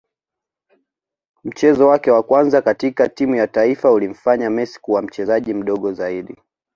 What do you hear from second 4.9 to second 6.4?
mchezaji mdogo zaidi